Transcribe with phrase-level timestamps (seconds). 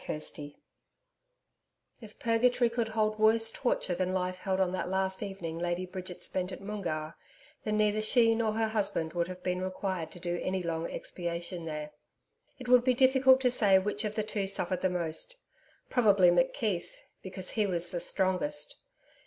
[0.03, 0.53] CHAPTER 9
[2.01, 6.23] If purgatory could hold worse torture than life held on that last evening Lady Bridget
[6.23, 7.13] spent at Moongarr,
[7.63, 11.65] then neither she nor her husband would have been required to do any long expiation
[11.65, 11.91] there.
[12.57, 15.35] It would be difficult to say which of the two suffered the most.
[15.91, 16.89] Probably McKeith,
[17.21, 18.77] because he was the strongest.